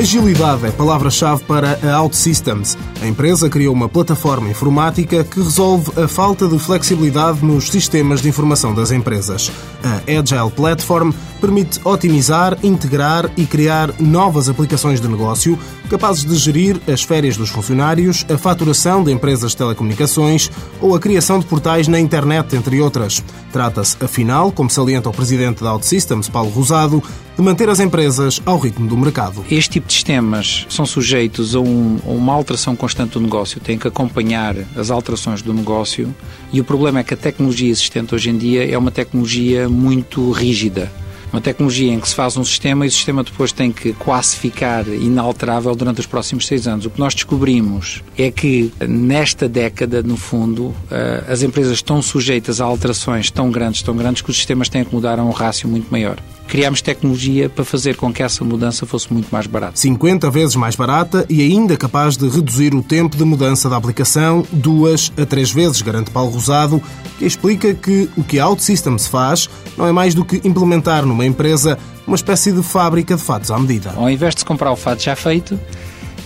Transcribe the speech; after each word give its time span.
Agilidade 0.00 0.64
é 0.64 0.70
palavra-chave 0.70 1.44
para 1.44 1.78
a 1.86 2.00
OutSystems. 2.00 2.74
A 3.02 3.06
empresa 3.06 3.50
criou 3.50 3.74
uma 3.74 3.86
plataforma 3.86 4.48
informática 4.48 5.22
que 5.22 5.42
resolve 5.42 5.92
a 6.00 6.08
falta 6.08 6.48
de 6.48 6.58
flexibilidade 6.58 7.44
nos 7.44 7.68
sistemas 7.68 8.22
de 8.22 8.28
informação 8.30 8.74
das 8.74 8.92
empresas. 8.92 9.52
A 9.84 9.96
Agile 10.10 10.50
Platform 10.56 11.10
permite 11.38 11.78
otimizar, 11.84 12.56
integrar 12.62 13.30
e 13.36 13.44
criar 13.44 13.92
novas 14.00 14.48
aplicações 14.48 15.02
de 15.02 15.08
negócio 15.08 15.58
capazes 15.90 16.24
de 16.24 16.36
gerir 16.36 16.80
as 16.90 17.02
férias 17.02 17.36
dos 17.36 17.50
funcionários, 17.50 18.24
a 18.32 18.38
faturação 18.38 19.02
de 19.02 19.12
empresas 19.12 19.50
de 19.50 19.56
telecomunicações 19.58 20.50
ou 20.80 20.94
a 20.94 21.00
criação 21.00 21.40
de 21.40 21.44
portais 21.44 21.88
na 21.88 22.00
internet, 22.00 22.56
entre 22.56 22.80
outras. 22.80 23.22
Trata-se, 23.52 23.96
afinal, 24.02 24.52
como 24.52 24.70
salienta 24.70 25.10
o 25.10 25.12
presidente 25.12 25.62
da 25.62 25.74
OutSystems, 25.74 26.28
Paulo 26.28 26.50
Rosado, 26.50 27.02
de 27.40 27.46
manter 27.46 27.70
as 27.70 27.80
empresas 27.80 28.38
ao 28.44 28.58
ritmo 28.58 28.86
do 28.86 28.98
mercado. 28.98 29.42
Este 29.50 29.70
tipo 29.70 29.86
de 29.86 29.94
sistemas 29.94 30.66
são 30.68 30.84
sujeitos 30.84 31.54
a, 31.54 31.60
um, 31.60 31.98
a 32.04 32.10
uma 32.10 32.34
alteração 32.34 32.76
constante 32.76 33.12
do 33.12 33.20
negócio, 33.20 33.58
têm 33.58 33.78
que 33.78 33.88
acompanhar 33.88 34.54
as 34.76 34.90
alterações 34.90 35.40
do 35.40 35.54
negócio 35.54 36.14
e 36.52 36.60
o 36.60 36.64
problema 36.64 37.00
é 37.00 37.02
que 37.02 37.14
a 37.14 37.16
tecnologia 37.16 37.70
existente 37.70 38.14
hoje 38.14 38.28
em 38.28 38.36
dia 38.36 38.70
é 38.70 38.76
uma 38.76 38.90
tecnologia 38.90 39.70
muito 39.70 40.30
rígida 40.30 40.92
uma 41.32 41.40
tecnologia 41.40 41.92
em 41.92 42.00
que 42.00 42.08
se 42.08 42.14
faz 42.14 42.36
um 42.36 42.44
sistema 42.44 42.84
e 42.84 42.88
o 42.88 42.90
sistema 42.90 43.22
depois 43.22 43.52
tem 43.52 43.70
que 43.70 43.92
quase 43.92 44.34
ficar 44.34 44.86
inalterável 44.88 45.74
durante 45.76 46.00
os 46.00 46.06
próximos 46.06 46.44
seis 46.44 46.66
anos. 46.66 46.86
O 46.86 46.90
que 46.90 46.98
nós 46.98 47.14
descobrimos 47.14 48.02
é 48.18 48.32
que 48.32 48.72
nesta 48.80 49.48
década, 49.48 50.02
no 50.02 50.16
fundo, 50.16 50.74
eh, 50.90 51.22
as 51.28 51.44
empresas 51.44 51.74
estão 51.74 52.02
sujeitas 52.02 52.60
a 52.60 52.64
alterações 52.64 53.30
tão 53.30 53.48
grandes, 53.48 53.80
tão 53.80 53.94
grandes, 53.96 54.22
que 54.22 54.30
os 54.30 54.36
sistemas 54.36 54.68
têm 54.68 54.84
que 54.84 54.92
mudar 54.92 55.20
a 55.20 55.24
um 55.24 55.30
rácio 55.30 55.68
muito 55.68 55.88
maior 55.88 56.16
criámos 56.50 56.82
tecnologia 56.82 57.48
para 57.48 57.64
fazer 57.64 57.96
com 57.96 58.12
que 58.12 58.24
essa 58.24 58.44
mudança 58.44 58.84
fosse 58.84 59.10
muito 59.12 59.28
mais 59.30 59.46
barata. 59.46 59.76
50 59.76 60.28
vezes 60.30 60.56
mais 60.56 60.74
barata 60.74 61.24
e 61.28 61.40
ainda 61.42 61.76
capaz 61.76 62.16
de 62.16 62.28
reduzir 62.28 62.74
o 62.74 62.82
tempo 62.82 63.16
de 63.16 63.24
mudança 63.24 63.70
da 63.70 63.76
aplicação 63.76 64.44
duas 64.50 65.12
a 65.16 65.24
três 65.24 65.52
vezes, 65.52 65.80
garante 65.80 66.10
Paulo 66.10 66.32
Rosado, 66.32 66.82
que 67.18 67.24
explica 67.24 67.72
que 67.72 68.10
o 68.16 68.24
que 68.24 68.40
a 68.40 68.48
OutSystems 68.48 69.06
faz 69.06 69.48
não 69.78 69.86
é 69.86 69.92
mais 69.92 70.12
do 70.12 70.24
que 70.24 70.40
implementar 70.42 71.06
numa 71.06 71.24
empresa 71.24 71.78
uma 72.04 72.16
espécie 72.16 72.50
de 72.50 72.64
fábrica 72.64 73.14
de 73.14 73.22
fatos 73.22 73.52
à 73.52 73.58
medida. 73.58 73.92
Ao 73.94 74.10
invés 74.10 74.34
de 74.34 74.40
se 74.40 74.44
comprar 74.44 74.72
o 74.72 74.76
fato 74.76 75.00
já 75.00 75.14
feito, 75.14 75.58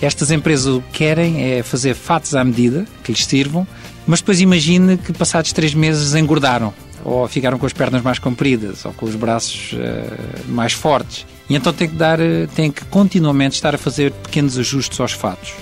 estas 0.01 0.31
empresas 0.31 0.73
o 0.73 0.81
que 0.81 0.97
querem 0.97 1.43
é 1.43 1.61
fazer 1.61 1.93
fatos 1.93 2.33
à 2.33 2.43
medida, 2.43 2.85
que 3.03 3.11
lhes 3.11 3.23
sirvam, 3.23 3.67
mas 4.07 4.21
depois 4.21 4.41
imagine 4.41 4.97
que 4.97 5.13
passados 5.13 5.53
três 5.53 5.75
meses 5.75 6.15
engordaram 6.15 6.73
ou 7.05 7.27
ficaram 7.27 7.59
com 7.59 7.67
as 7.67 7.71
pernas 7.71 8.01
mais 8.01 8.17
compridas, 8.17 8.83
ou 8.83 8.91
com 8.91 9.05
os 9.05 9.15
braços 9.15 9.73
uh, 9.73 10.51
mais 10.51 10.73
fortes. 10.73 11.25
E 11.47 11.55
então 11.55 11.71
tem 11.71 11.87
que 11.87 11.95
dar, 11.95 12.19
eh, 12.19 12.47
tem 12.55 12.71
que 12.71 12.83
continuamente 12.85 13.53
estar 13.53 13.75
a 13.75 13.77
fazer 13.77 14.11
pequenos 14.11 14.57
ajustes 14.57 14.99
aos 14.99 15.11
fatos. 15.11 15.53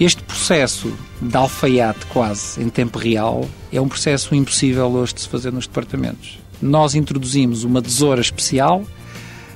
Este 0.00 0.20
processo 0.24 0.92
de 1.22 1.36
alfaiate 1.36 2.04
quase 2.06 2.60
em 2.60 2.68
tempo 2.68 2.98
real 2.98 3.48
é 3.72 3.80
um 3.80 3.88
processo 3.88 4.34
impossível 4.34 4.88
hoje 4.88 5.14
de 5.14 5.20
se 5.20 5.28
fazer 5.28 5.52
nos 5.52 5.68
departamentos. 5.68 6.40
Nós 6.60 6.96
introduzimos 6.96 7.62
uma 7.62 7.80
tesoura 7.80 8.20
especial, 8.20 8.84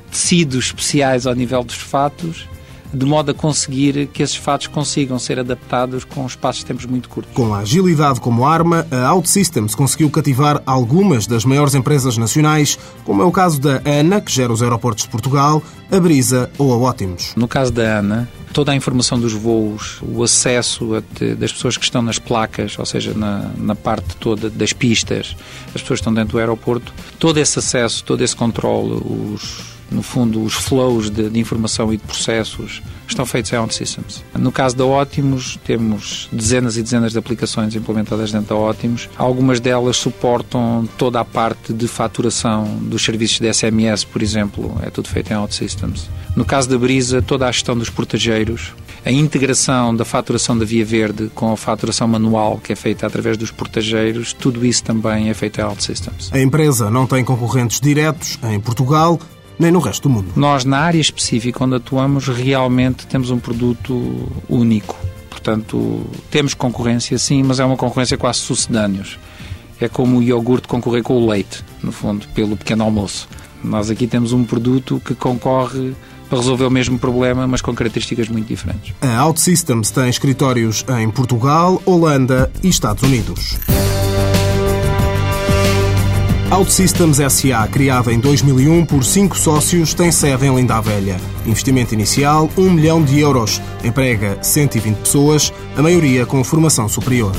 tecidos 0.08 0.66
especiais 0.66 1.26
ao 1.26 1.34
nível 1.34 1.64
dos 1.64 1.74
fatos 1.74 2.46
de 2.92 3.06
modo 3.06 3.30
a 3.30 3.34
conseguir 3.34 4.06
que 4.08 4.22
esses 4.22 4.36
fatos 4.36 4.66
consigam 4.66 5.18
ser 5.18 5.38
adaptados 5.38 6.04
com 6.04 6.26
espaços 6.26 6.60
de 6.60 6.66
tempos 6.66 6.86
muito 6.86 7.08
curtos. 7.08 7.34
Com 7.34 7.54
a 7.54 7.58
agilidade 7.58 8.20
como 8.20 8.46
arma, 8.46 8.86
a 8.90 9.12
OutSystems 9.14 9.74
conseguiu 9.74 10.10
cativar 10.10 10.62
algumas 10.66 11.26
das 11.26 11.44
maiores 11.44 11.74
empresas 11.74 12.16
nacionais, 12.16 12.78
como 13.04 13.22
é 13.22 13.24
o 13.24 13.32
caso 13.32 13.60
da 13.60 13.82
ANA, 13.84 14.20
que 14.20 14.30
gera 14.30 14.52
os 14.52 14.62
aeroportos 14.62 15.04
de 15.04 15.10
Portugal, 15.10 15.62
a 15.90 16.00
Brisa 16.00 16.50
ou 16.58 16.72
a 16.72 16.76
Ótimos. 16.76 17.34
No 17.36 17.48
caso 17.48 17.72
da 17.72 17.98
ANA, 17.98 18.28
toda 18.52 18.72
a 18.72 18.76
informação 18.76 19.18
dos 19.18 19.32
voos, 19.32 20.00
o 20.02 20.22
acesso 20.22 21.02
das 21.38 21.52
pessoas 21.52 21.76
que 21.76 21.84
estão 21.84 22.02
nas 22.02 22.18
placas, 22.18 22.78
ou 22.78 22.86
seja, 22.86 23.14
na, 23.14 23.50
na, 23.56 23.74
parte 23.74 24.16
toda 24.16 24.48
das 24.50 24.72
pistas, 24.72 25.34
as 25.66 25.80
pessoas 25.80 26.00
que 26.00 26.02
estão 26.02 26.14
dentro 26.14 26.32
do 26.32 26.38
aeroporto, 26.38 26.92
todo 27.18 27.38
esse 27.38 27.58
acesso, 27.58 28.04
todo 28.04 28.22
esse 28.22 28.36
controle, 28.36 29.02
os 29.04 29.71
no 29.92 30.02
fundo, 30.02 30.42
os 30.42 30.54
flows 30.54 31.10
de, 31.10 31.28
de, 31.28 31.38
informação 31.38 31.92
e 31.92 31.96
de 31.96 32.02
processos 32.02 32.82
estão 33.06 33.26
feitos 33.26 33.52
em 33.52 33.56
OutSystems. 33.56 34.24
No 34.38 34.50
caso 34.50 34.76
da 34.76 34.84
Ótimos, 34.84 35.58
temos 35.64 36.28
dezenas 36.32 36.76
e 36.76 36.82
dezenas 36.82 37.12
de 37.12 37.18
aplicações 37.18 37.74
implementadas 37.74 38.32
dentro 38.32 38.48
da 38.48 38.56
Ótimos. 38.56 39.08
Algumas 39.16 39.60
delas 39.60 39.96
suportam 39.96 40.88
toda 40.96 41.20
a 41.20 41.24
parte 41.24 41.72
de 41.72 41.86
faturação 41.86 42.64
dos 42.82 43.04
serviços 43.04 43.38
de 43.38 43.52
SMS, 43.52 44.04
por 44.04 44.22
exemplo, 44.22 44.76
é 44.82 44.90
tudo 44.90 45.08
feito 45.08 45.32
em 45.32 45.36
OutSystems. 45.36 46.08
No 46.34 46.44
caso 46.44 46.68
da 46.68 46.78
Brisa, 46.78 47.20
toda 47.20 47.46
a 47.46 47.52
gestão 47.52 47.76
dos 47.76 47.90
portageiros, 47.90 48.72
a 49.04 49.10
integração 49.10 49.94
da 49.94 50.04
faturação 50.04 50.56
da 50.56 50.64
Via 50.64 50.84
Verde 50.84 51.30
com 51.34 51.52
a 51.52 51.56
faturação 51.56 52.06
manual, 52.06 52.58
que 52.58 52.72
é 52.72 52.76
feita 52.76 53.06
através 53.06 53.36
dos 53.36 53.50
portageiros, 53.50 54.32
tudo 54.32 54.64
isso 54.64 54.84
também 54.84 55.28
é 55.28 55.34
feito 55.34 55.60
em 55.60 55.64
OutSystems. 55.64 56.30
A 56.32 56.40
empresa 56.40 56.90
não 56.90 57.06
tem 57.06 57.24
concorrentes 57.24 57.80
diretos 57.80 58.38
em 58.44 58.60
Portugal, 58.60 59.18
nem 59.58 59.70
no 59.70 59.78
resto 59.78 60.08
do 60.08 60.10
mundo. 60.10 60.32
Nós, 60.36 60.64
na 60.64 60.78
área 60.78 61.00
específica 61.00 61.64
onde 61.64 61.76
atuamos, 61.76 62.28
realmente 62.28 63.06
temos 63.06 63.30
um 63.30 63.38
produto 63.38 64.28
único. 64.48 64.96
Portanto, 65.30 66.04
temos 66.30 66.54
concorrência 66.54 67.18
sim, 67.18 67.42
mas 67.42 67.58
é 67.58 67.64
uma 67.64 67.76
concorrência 67.76 68.16
quase 68.16 68.38
sucedâneos. 68.40 69.18
É 69.80 69.88
como 69.88 70.18
o 70.18 70.22
iogurte 70.22 70.68
concorrer 70.68 71.02
com 71.02 71.14
o 71.14 71.28
leite, 71.28 71.64
no 71.82 71.90
fundo, 71.90 72.26
pelo 72.28 72.56
pequeno 72.56 72.84
almoço. 72.84 73.28
Nós 73.62 73.90
aqui 73.90 74.06
temos 74.06 74.32
um 74.32 74.44
produto 74.44 75.00
que 75.04 75.14
concorre 75.14 75.94
para 76.28 76.38
resolver 76.38 76.64
o 76.64 76.70
mesmo 76.70 76.98
problema, 76.98 77.46
mas 77.46 77.60
com 77.60 77.74
características 77.74 78.28
muito 78.28 78.46
diferentes. 78.46 78.94
A 79.00 79.24
OutSystems 79.26 79.90
tem 79.90 80.08
escritórios 80.08 80.84
em 80.98 81.10
Portugal, 81.10 81.82
Holanda 81.84 82.50
e 82.62 82.68
Estados 82.68 83.02
Unidos. 83.02 83.58
OutSystems 86.52 87.16
SA, 87.32 87.66
criada 87.66 88.12
em 88.12 88.20
2001 88.20 88.84
por 88.84 89.02
cinco 89.02 89.38
sócios, 89.38 89.94
tem 89.94 90.12
sede 90.12 90.44
em 90.44 90.54
Linda 90.54 90.82
Velha. 90.82 91.18
Investimento 91.46 91.94
inicial, 91.94 92.50
1 92.58 92.70
milhão 92.70 93.02
de 93.02 93.18
euros. 93.18 93.58
Emprega 93.82 94.36
120 94.42 94.96
pessoas, 94.98 95.50
a 95.74 95.80
maioria 95.80 96.26
com 96.26 96.44
formação 96.44 96.90
superior. 96.90 97.32